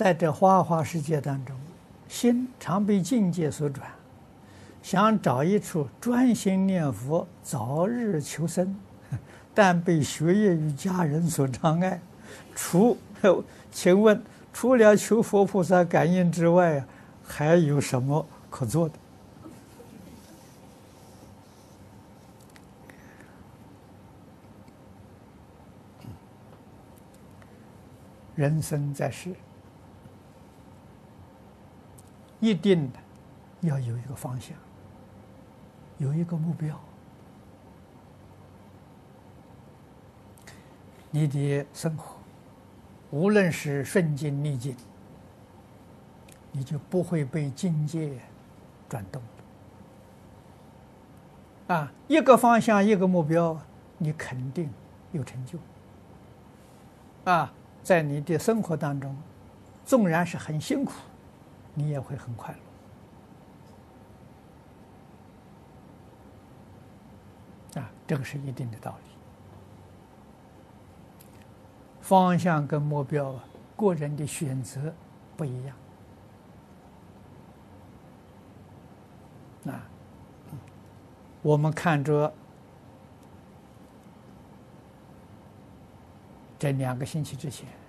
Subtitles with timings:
[0.00, 1.54] 在这花花世界当中，
[2.08, 3.86] 心常被境界所转，
[4.82, 8.74] 想找一处专心念佛，早日求生，
[9.54, 12.00] 但被学业与家人所障碍。
[12.54, 12.96] 除，
[13.70, 14.22] 请问，
[14.54, 16.82] 除了求佛菩萨感应之外，
[17.22, 18.94] 还有什么可做的？
[28.34, 29.34] 人生在世，
[32.40, 32.98] 一定的
[33.60, 34.56] 要有一个方向，
[35.98, 36.78] 有一个目标。
[41.10, 42.16] 你的生活，
[43.10, 44.74] 无论是顺境逆境，
[46.50, 48.18] 你就不会被境界
[48.88, 49.22] 转动。
[51.68, 53.56] 啊，一个方向，一个目标，
[53.98, 54.68] 你肯定
[55.12, 55.58] 有成就。
[57.24, 57.52] 啊。
[57.82, 59.16] 在你的生活当中，
[59.86, 60.92] 纵然是很辛苦，
[61.80, 62.54] 你也会很快
[67.74, 67.80] 乐。
[67.80, 69.10] 啊，这个是一定的道理。
[72.00, 73.34] 方向跟目标，
[73.76, 74.92] 个人的选择
[75.36, 75.76] 不一样。
[79.66, 79.86] 啊，
[81.42, 82.32] 我们看着
[86.58, 87.79] 这两个星期之前。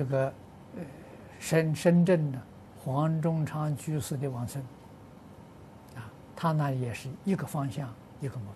[0.00, 0.32] 这个
[0.76, 0.82] 呃，
[1.38, 2.40] 深深圳的
[2.82, 4.62] 黄忠昌居士的往生
[5.94, 8.46] 啊，他那也是一个方向，一个目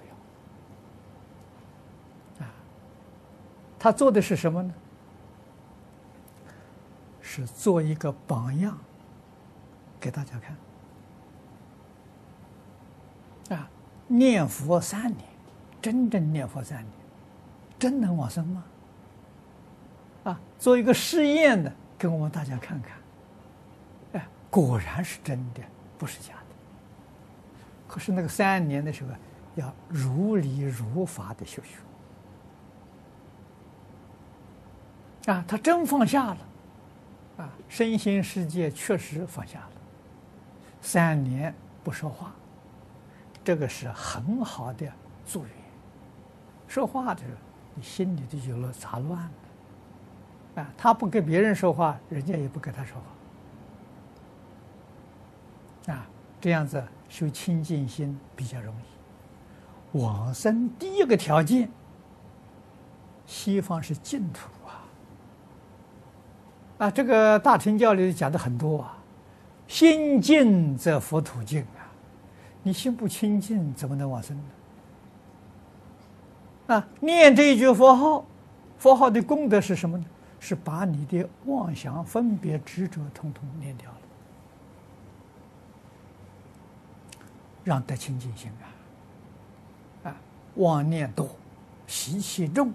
[2.39, 2.50] 标啊。
[3.78, 4.72] 他做的是什么呢？
[7.20, 8.78] 是做一个榜样
[10.00, 10.41] 给大家
[13.48, 13.69] 看啊。
[14.09, 15.28] 念佛三年，
[15.83, 16.91] 真正念佛三年，
[17.78, 18.65] 真能往生吗？
[20.25, 22.97] 啊，做一个试验的，给我们大家看看，
[24.14, 25.61] 哎，果然是真的，
[25.98, 26.41] 不是假的。
[27.87, 29.10] 可是那个三年的时候，
[29.54, 31.76] 要如理如法的修学。
[35.31, 36.38] 啊，他真放下了，
[37.38, 39.70] 啊，身心世界确实放下了。
[40.81, 42.34] 三年不说话，
[43.43, 44.91] 这个是很好的
[45.26, 45.50] 助缘。
[46.66, 47.37] 说话的时候，
[47.75, 49.31] 你心里就有了杂乱了。
[50.56, 52.97] 啊，他不跟别人说话，人家也不跟他说
[55.87, 55.94] 话。
[55.94, 56.06] 啊，
[56.41, 59.98] 这样子修清净心比较容易。
[59.98, 61.69] 往生第一个条件，
[63.26, 64.84] 西方是净土啊。
[66.78, 68.97] 啊，这个大乘教里讲的很多啊，
[69.66, 71.82] 心净则佛土净啊。
[72.62, 74.43] 你心不清净，怎么能往生呢？
[76.75, 78.25] 啊，念这一句佛号，
[78.78, 80.04] 佛号的功德是什么呢？
[80.44, 83.97] 是把你的妄想、分别、执着统统念掉了，
[87.65, 88.69] 让得清净心啊！
[90.10, 90.16] 啊，
[90.56, 91.34] 妄念多，
[91.87, 92.71] 习气重，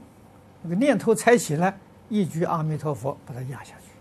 [0.64, 1.78] 那个念头才起来，
[2.10, 3.92] 一句阿弥陀佛把它压下去，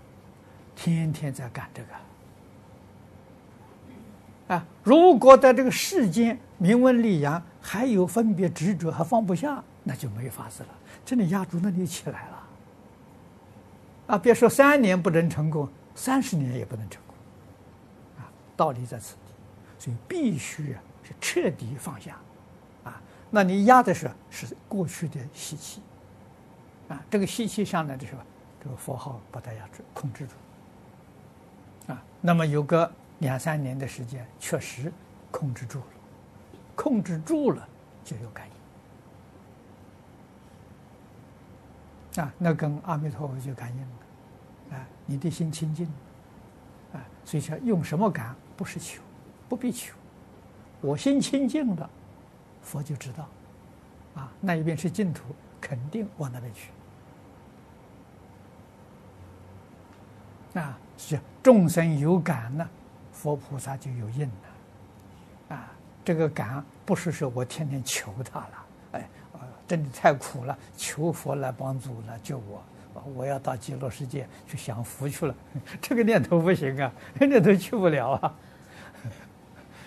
[0.75, 1.89] 天天在干这个。
[4.55, 10.69] 啊，如果在这个世间名闻利养还有分别执着还放不下，那就没法子了，
[11.05, 12.38] 真的压住那里起来了。
[14.09, 17.15] 啊，别说三年不能成功，三十年也不能成功，
[18.19, 18.25] 啊，
[18.57, 19.21] 道理在此地，
[19.79, 22.17] 所以必须啊是彻底放下，
[22.85, 25.83] 啊，那你压的是是过去的习气，
[26.89, 28.23] 啊，这个习气上来的时候，
[28.65, 34.91] 这个佛号把它压制，控制住，啊，那么有个两三年的时间，确实
[35.31, 35.87] 控制住了，
[36.75, 37.69] 控制住了
[38.03, 38.58] 就有感应。
[42.17, 45.87] 啊，那跟阿弥陀佛就感应了，啊，你的心清净，
[46.93, 48.35] 啊，所以说用什么感？
[48.57, 49.01] 不是求，
[49.49, 49.95] 不必求，
[50.81, 51.89] 我心清净了，
[52.61, 53.29] 佛就知道，
[54.17, 55.23] 啊，那一边是净土，
[55.61, 56.71] 肯定往那边去，
[60.59, 62.69] 啊，是众生有感呢，
[63.13, 65.71] 佛菩萨就有应了，啊，
[66.05, 68.67] 这个感不是说我天天求他了，
[69.69, 72.65] 真的太苦了，求佛来帮助来救我，
[73.15, 75.35] 我要到极乐世界去享福去了。
[75.81, 78.35] 这个念头不行啊，念头去不了啊。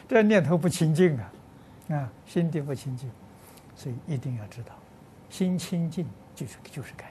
[0.07, 1.33] 这念头不清净啊，
[1.89, 3.09] 啊，心地不清净，
[3.75, 4.75] 所以一定要知道，
[5.29, 6.05] 心清净
[6.35, 7.09] 就是就是感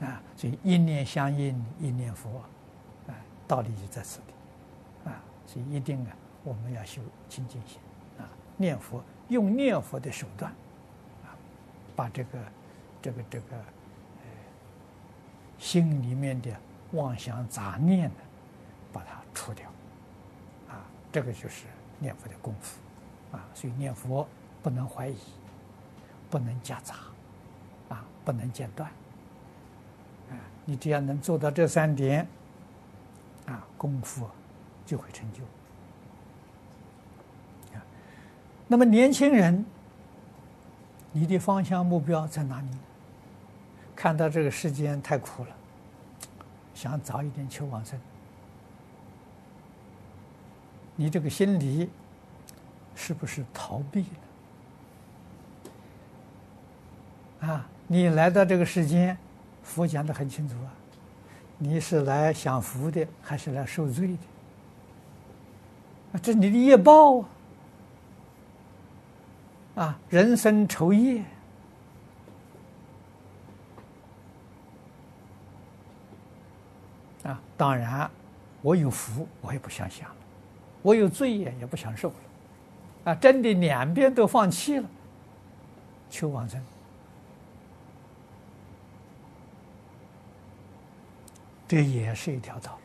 [0.00, 0.20] 应啊。
[0.34, 2.42] 所以一念相应，一念佛
[3.06, 3.14] 啊，
[3.46, 5.22] 道理就在此地啊。
[5.46, 7.78] 所以一定啊，我们要修清净心
[8.18, 8.26] 啊，
[8.56, 10.52] 念佛用念佛的手段。
[12.00, 12.38] 把这个
[13.02, 14.24] 这个这个呃
[15.58, 16.50] 心里面的
[16.92, 18.16] 妄想杂念呢，
[18.90, 19.68] 把它除掉，
[20.70, 20.80] 啊，
[21.12, 21.66] 这个就是
[21.98, 22.80] 念佛的功夫，
[23.36, 24.26] 啊，所以念佛
[24.62, 25.18] 不能怀疑，
[26.30, 26.94] 不能夹杂，
[27.90, 28.88] 啊，不能间断，
[30.30, 32.26] 啊，你只要能做到这三点，
[33.44, 34.26] 啊，功夫
[34.86, 35.40] 就会成就。
[38.66, 39.66] 那么年轻人，
[41.12, 42.68] 你的方向目标在哪里？
[43.96, 45.50] 看到这个世间太苦了，
[46.74, 48.00] 想早一点求往生。
[50.96, 51.90] 你这个心理
[52.94, 54.06] 是不是逃避
[57.40, 57.48] 了？
[57.48, 59.18] 啊，你来到这个世间，
[59.62, 60.72] 佛讲的很清楚啊，
[61.58, 64.18] 你是来享福的，还是来受罪的？
[66.12, 67.28] 啊，这你的业报啊。
[69.80, 71.24] 啊，人生愁业
[77.22, 77.40] 啊！
[77.56, 78.10] 当然，
[78.60, 80.16] 我有福，我也不想想了；
[80.82, 82.14] 我有罪业，也不想受了。
[83.04, 84.86] 啊，真的两边都放弃了，
[86.10, 86.62] 求往生，
[91.66, 92.78] 这也是一条道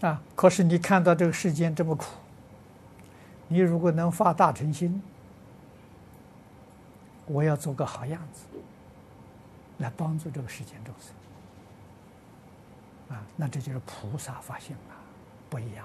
[0.00, 0.06] 路。
[0.06, 2.06] 啊，可是你看到这个世间这么苦。
[3.48, 5.02] 你如果能发大乘心，
[7.26, 8.46] 我要做个好样子，
[9.78, 10.94] 来帮助这个世间众
[13.08, 14.94] 生，啊，那这就是菩萨发心了，
[15.50, 15.84] 不一样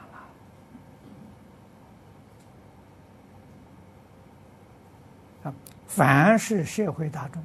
[5.43, 5.49] 了。
[5.49, 5.53] 啊，
[5.87, 7.43] 凡是社会大众，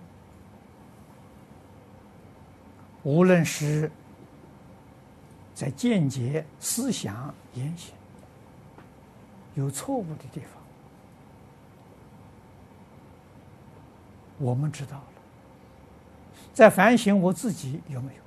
[3.03, 3.91] 无论是
[5.55, 7.96] 在见解、思想、言行。
[9.57, 10.63] 有错误的地方，
[14.39, 15.05] 我们知道了，
[16.53, 18.21] 在反省我自己有没有？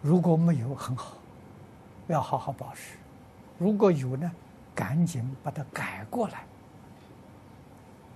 [0.00, 1.18] 如果没有，很好，
[2.06, 2.96] 要好好保持；
[3.58, 4.32] 如果有呢，
[4.74, 6.46] 赶紧把它改过来，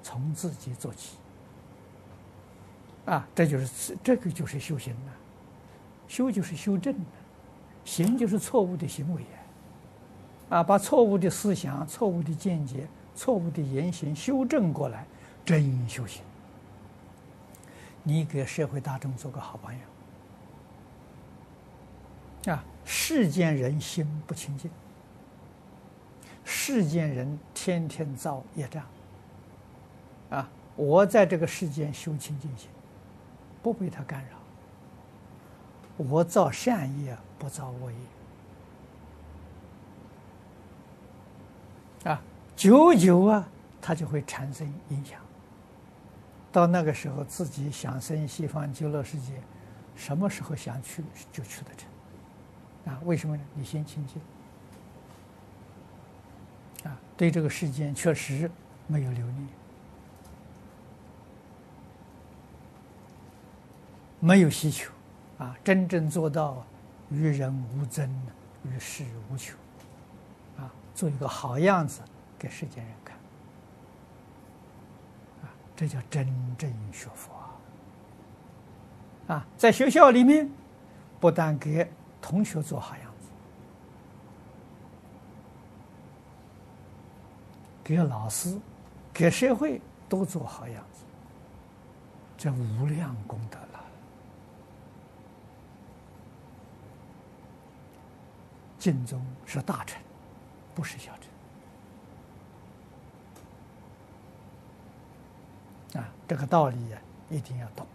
[0.02, 1.16] 从自己做起。
[3.04, 5.12] 啊，这就是这个就是修行了，
[6.08, 7.19] 修就是修正的。
[7.90, 9.22] 行就是错误的行为
[10.48, 15.04] 啊，把错误的思想、错误的见解、错误的言行修正过来，
[15.44, 16.22] 真修行。
[18.04, 19.72] 你给社会大众做个好榜
[22.44, 22.64] 样啊！
[22.84, 24.70] 世间人心不清净，
[26.44, 28.84] 世间人天天造业障
[30.30, 30.48] 啊！
[30.76, 32.70] 我在这个世间修清净心，
[33.64, 34.36] 不被他干扰。
[35.96, 37.90] 我造善业，不造恶
[42.04, 42.22] 业，啊，
[42.54, 43.48] 久久啊，
[43.80, 45.18] 它就会产生影响。
[46.52, 49.40] 到那个时候，自己想生西方极乐世界，
[49.96, 51.02] 什么时候想去
[51.32, 51.88] 就去得成。
[52.92, 53.42] 啊，为什么呢？
[53.54, 54.20] 你先清净。
[56.90, 58.50] 啊，对这个世间确实
[58.86, 59.48] 没有留恋，
[64.18, 64.92] 没有需求。
[65.38, 66.66] 啊，真正做到
[67.10, 68.08] 与人无争，
[68.64, 69.56] 与世无求，
[70.56, 72.00] 啊，做一个好样子
[72.38, 73.16] 给世间人看，
[75.42, 76.26] 啊，这叫真
[76.56, 77.32] 正学佛
[79.26, 79.46] 啊！
[79.56, 80.48] 在学校里面，
[81.18, 81.90] 不但给
[82.22, 83.28] 同学做好样子，
[87.82, 88.56] 给老师、
[89.12, 91.02] 给社会都做好样子，
[92.38, 93.58] 这无量功德。
[98.80, 100.00] 净宗是大臣，
[100.74, 101.12] 不是小
[105.92, 106.02] 臣。
[106.02, 107.86] 啊，这个道理呀，一定要懂。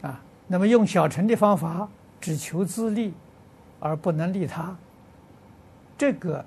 [0.00, 1.86] 啊，那么用小臣的方法，
[2.20, 3.12] 只求自利，
[3.80, 4.74] 而不能利他，
[5.98, 6.44] 这个。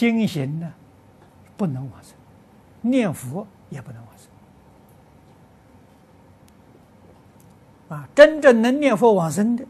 [0.00, 0.72] 心行呢，
[1.58, 2.14] 不能往生；
[2.80, 4.26] 念佛也不能往生。
[7.98, 9.66] 啊，真正能念佛往生的，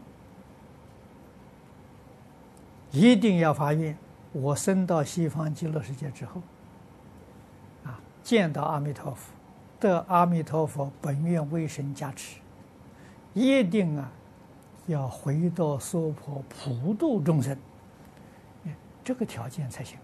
[2.91, 3.97] 一定要发愿：
[4.31, 6.41] 我生到西方极乐世界之后，
[7.83, 9.33] 啊，见到阿弥陀佛，
[9.81, 12.37] 得阿弥陀佛本愿威神加持，
[13.33, 14.09] 一定啊，
[14.87, 17.57] 要回到娑婆普度众生。
[19.03, 19.97] 这个条件才行。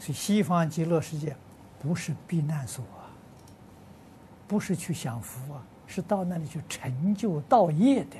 [0.00, 1.36] 所以，西方极乐世界
[1.80, 3.06] 不是避难所啊，
[4.48, 8.16] 不是去享福啊，是到那里去成就道业的。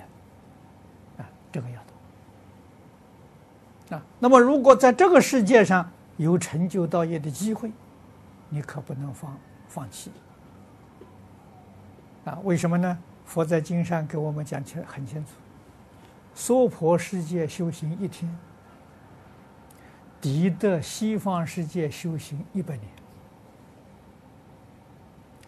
[1.22, 1.82] 啊，这个要
[3.88, 3.96] 懂。
[3.98, 7.72] 啊，那么如果在这个世界上有成就道业的机会，
[8.50, 10.12] 你可不能放放弃。
[12.26, 12.98] 啊，为什么呢？
[13.24, 15.30] 佛在经上给我们讲起来很清楚：
[16.34, 18.30] 娑婆世界修行一天，
[20.20, 22.86] 抵得西方世界修行一百年。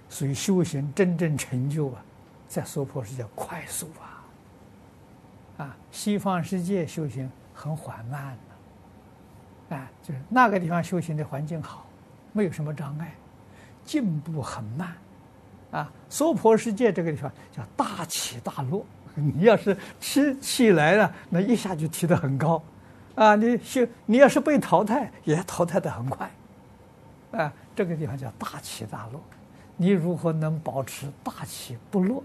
[0.09, 2.05] 所以修行真正成就啊，
[2.47, 8.37] 在娑婆世界快速啊，啊，西方世界修行很缓慢
[9.71, 11.87] 的，啊，就是那个地方修行的环境好，
[12.33, 13.15] 没有什么障碍，
[13.85, 14.95] 进步很慢，
[15.71, 18.85] 啊，娑婆世界这个地方叫大起大落，
[19.17, 22.63] 你要是起起来了，那一下就提得很高，
[23.15, 26.31] 啊，你修你要是被淘汰，也淘汰的很快，
[27.33, 29.21] 啊，这个地方叫大起大落。
[29.77, 32.23] 你如何能保持大起不落？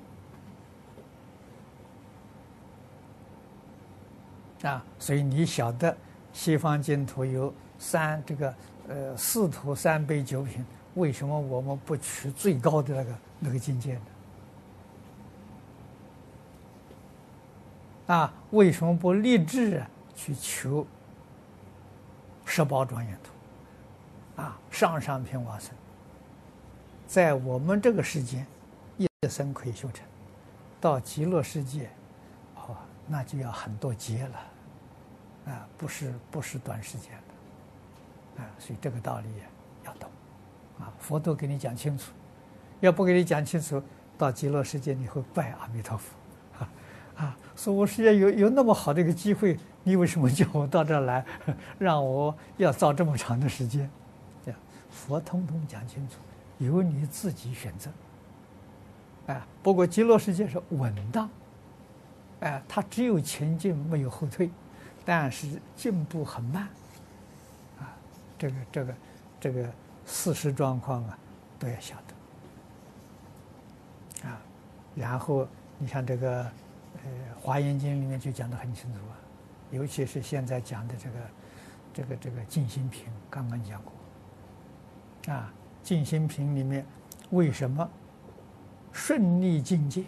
[4.64, 5.96] 啊，所以你晓得
[6.34, 8.56] 西方净土有三这个
[8.88, 10.66] 呃四土三杯九品，
[10.96, 14.02] 为什么我们不取最高的那个那个境界呢？
[18.08, 20.86] 啊，为什么不立志啊去求
[22.44, 24.42] 十宝庄严土？
[24.42, 25.72] 啊，上上品往生。
[27.06, 28.46] 在我们这个世间，
[28.98, 30.04] 一生可以修成；
[30.82, 31.90] 到极乐世界，
[32.56, 32.76] 哦，
[33.08, 39.28] 那就要很多劫了，啊，不是不是短时间的，啊，所以这个道理
[39.86, 40.10] 要懂，
[40.80, 42.12] 啊，佛都给你讲清楚，
[42.80, 43.82] 要不给你讲清楚，
[44.18, 46.16] 到极乐世界你会拜阿弥陀佛，
[46.60, 46.70] 啊，
[47.18, 49.58] 啊，说我世界有有那么好的一个机会，
[49.88, 51.26] 你为什么叫我到这儿来，
[51.80, 53.90] 让我要造这么长的时间？
[54.44, 54.60] 这样，
[54.92, 56.16] 佛通通讲清楚。
[56.58, 57.90] 由你自己选择，
[59.28, 61.30] 啊，不过极乐世界是稳当，
[62.42, 64.50] 啊，它只有前进没有后退，
[65.06, 66.68] 但是进步很慢，
[67.80, 67.96] 啊，
[68.38, 68.96] 这个这个
[69.40, 69.70] 这个
[70.06, 71.18] 事实状况啊
[71.58, 71.96] 都要晓
[74.22, 74.42] 得，啊，
[74.96, 76.52] 然后你看这个呃
[77.40, 79.16] 《华严经》里面就讲得很清楚啊，
[79.72, 81.16] 尤其是现在讲的这个
[81.94, 85.54] 这个这个净心品，刚刚讲过，啊。
[85.84, 86.86] 净心品里面，
[87.30, 87.90] 为什么
[88.92, 90.04] 顺利境界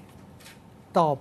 [0.91, 1.17] 到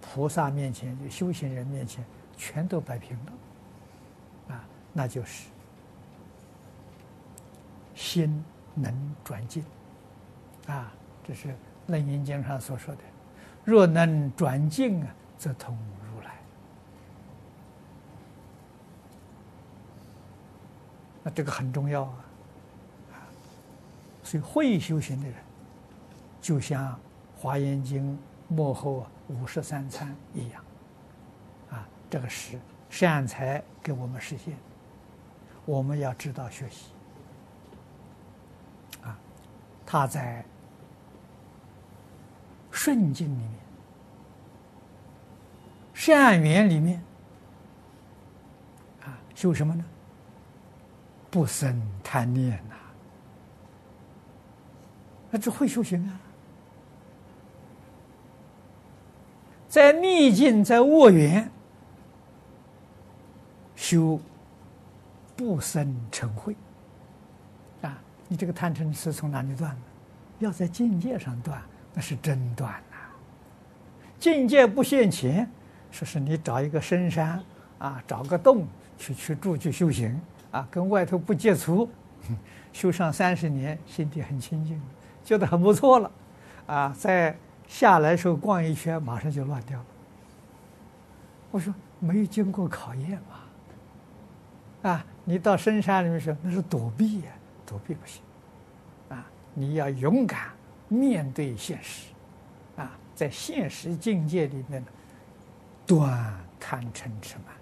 [0.00, 2.02] 菩萨面前，就修行人面前，
[2.38, 4.54] 全都摆平了？
[4.54, 5.50] 啊，那就是
[7.94, 8.42] 心
[8.74, 9.62] 能转境。
[10.68, 10.90] 啊，
[11.22, 11.48] 这是
[11.88, 13.02] 《楞严经》上所说的
[13.62, 15.76] ：“若能转境啊，则通
[16.10, 16.34] 如来。”
[21.26, 22.24] 那这个很重要啊。
[24.22, 25.34] 所以会修行的人，
[26.40, 26.92] 就像
[27.36, 28.14] 《华严经》
[28.46, 30.64] 末后五十三参一样，
[31.70, 34.56] 啊，这个是善财给我们实现，
[35.64, 36.92] 我们要知道学习，
[39.02, 39.18] 啊，
[39.84, 40.44] 他在
[42.70, 43.50] 顺境里面，
[45.92, 47.02] 善缘里面，
[49.02, 49.84] 啊，修什么呢？
[51.36, 52.74] 不生贪念呐。
[55.30, 56.18] 那只会修行啊，
[59.68, 61.50] 在逆境，在卧缘，
[63.74, 64.18] 修
[65.36, 66.54] 不生嗔恚
[67.82, 68.00] 啊！
[68.28, 69.82] 你这个贪嗔痴从哪里断呢？
[70.38, 71.60] 要在境界上断，
[71.92, 72.96] 那是真断呐。
[74.18, 75.46] 境界不现前，
[75.90, 77.44] 说是你找一个深山
[77.78, 78.66] 啊，找个洞
[78.96, 80.18] 去去住去修行
[80.56, 81.86] 啊，跟外头不接触，
[82.72, 84.80] 修上三十年，心地很清净。
[85.22, 86.10] 觉得很不错了，
[86.66, 87.36] 啊，在
[87.66, 89.86] 下来时候逛一圈，马上就乱掉了。
[91.50, 93.20] 我说没有经过考验
[94.82, 97.32] 嘛，啊，你到深山里面说那是躲避呀，
[97.66, 98.22] 躲避不行，
[99.10, 100.48] 啊，你要勇敢
[100.88, 102.12] 面对现实，
[102.76, 104.82] 啊，在现实境界里面
[105.86, 107.54] 断贪嗔痴慢，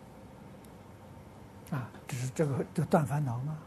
[1.70, 3.58] 啊，只是这个就断烦恼吗？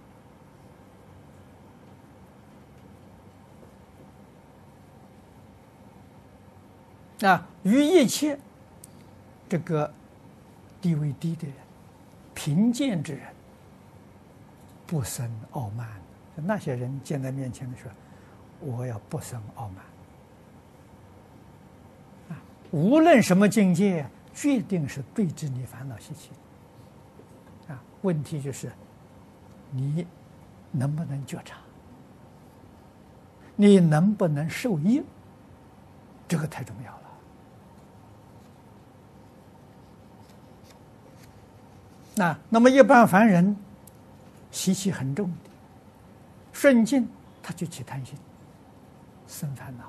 [7.24, 8.38] 啊，于一切
[9.50, 9.92] 这个
[10.80, 11.56] 地位低的人、
[12.36, 13.24] 贫贱之人，
[14.86, 15.90] 不生傲慢。
[16.36, 17.96] 那些人见在面前的时候，
[18.60, 19.84] 我要不生傲慢。
[22.30, 22.40] 啊，
[22.70, 26.30] 无论什么境界，决定是对治你烦恼习气。
[28.02, 28.72] 问题就是
[29.72, 30.06] 你
[30.72, 31.58] 能不能觉察？
[33.56, 35.04] 你能不能受益？
[36.28, 37.02] 这个太重要了。
[42.16, 43.56] 那那么一般凡人
[44.52, 45.50] 习气很重的，
[46.52, 47.08] 顺境
[47.42, 48.18] 他就起贪心，
[49.28, 49.86] 生烦恼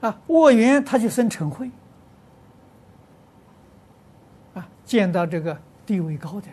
[0.00, 0.10] 啊！
[0.10, 1.70] 啊，恶缘他就生嗔恚。
[4.54, 6.48] 啊，见到这个地位高的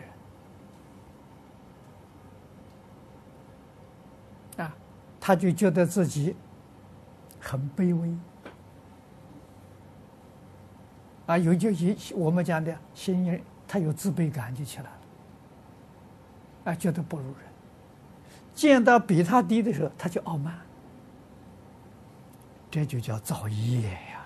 [4.56, 4.74] 人，啊，
[5.20, 6.34] 他就觉得自己
[7.38, 8.14] 很卑微。
[11.26, 14.98] 啊，有就有我们讲的心人，他有自卑感就起来了。
[16.64, 17.34] 啊，觉得不如人。
[18.52, 20.58] 见到比他低的时候，他就傲慢。
[22.70, 24.19] 这就叫造业呀。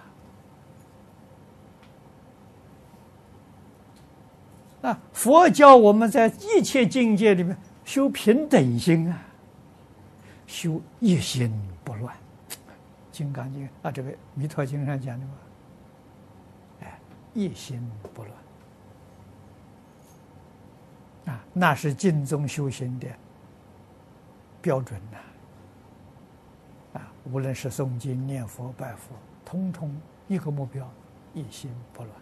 [4.85, 9.25] 啊，佛教我们在一切境界里面修平等心啊，
[10.47, 11.51] 修一心
[11.83, 12.15] 不乱。
[13.11, 15.33] 《金刚经》啊，这个《弥陀经》上讲的嘛。
[17.37, 18.33] 一心不乱
[21.35, 23.09] 啊，那是净宗修行的
[24.63, 27.01] 标准呐！
[27.01, 30.89] 啊，无论是诵经、念佛、拜佛，通通一个目标，
[31.33, 32.13] 一心不乱。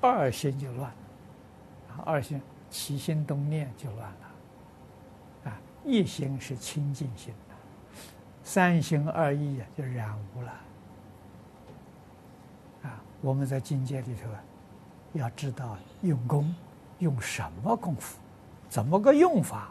[0.00, 0.92] 二心就乱，
[2.04, 5.50] 二心起心动念就乱了。
[5.50, 7.54] 啊，一心是清净心的，
[8.42, 10.52] 三心二意啊，就染污了。
[12.82, 14.42] 啊我们在境界里头啊，
[15.12, 16.54] 要知道用功，
[16.98, 18.18] 用什么功夫，
[18.68, 19.70] 怎么个用法，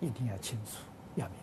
[0.00, 0.78] 一定要清楚，
[1.14, 1.36] 要明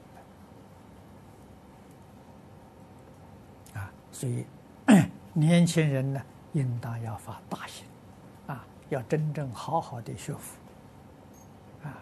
[3.73, 3.79] 白。
[3.79, 4.45] 啊，所以
[5.33, 6.21] 年轻人呢，
[6.53, 7.85] 应当要发大心，
[8.89, 10.57] 要真正好好的学佛。
[11.83, 11.97] 啊，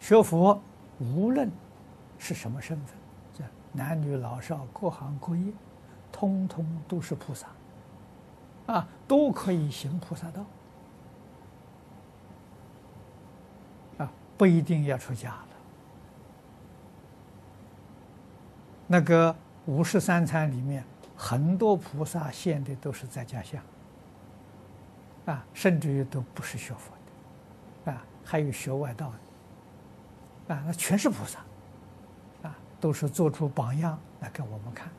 [0.00, 0.60] 学佛
[0.98, 1.50] 无论
[2.18, 2.96] 是什么身份，
[3.34, 5.52] 这男女老少各行各业，
[6.12, 7.46] 通通都是菩萨。
[8.66, 10.44] 啊，都可以行菩萨道。
[13.98, 15.48] 啊，不一定要出家了。
[18.86, 19.34] 那个
[19.66, 20.84] 五十三参里面，
[21.16, 23.62] 很多菩萨现的都是在家相。
[25.30, 26.92] 啊，甚至于都不是学佛
[27.84, 29.10] 的，啊，还有学外道
[30.48, 31.40] 的，啊，那全是菩萨，
[32.42, 34.90] 啊，都是做出榜样来给我们看，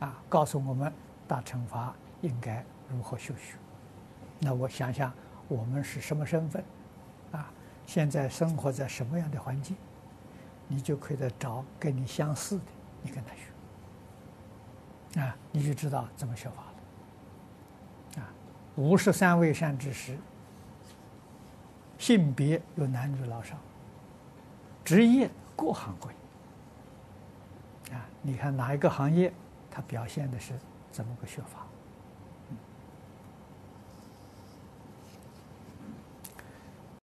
[0.00, 0.92] 啊，告诉我们
[1.26, 2.64] 大乘法应该。
[2.90, 3.58] 如何修学？
[4.38, 5.12] 那我想想，
[5.46, 6.64] 我们是什么身份？
[7.32, 7.52] 啊，
[7.84, 9.76] 现在生活在什么样的环境？
[10.66, 12.64] 你就可以再找跟你相似的，
[13.02, 15.20] 你跟他学。
[15.20, 16.67] 啊，你就知道怎么学法。
[18.78, 20.16] 五十三位善知识，
[21.98, 23.56] 性别有男女老少，
[24.84, 27.96] 职业各行各业。
[27.96, 29.32] 啊，你看哪一个行业，
[29.68, 30.52] 它表现的是
[30.92, 31.66] 怎么个学法？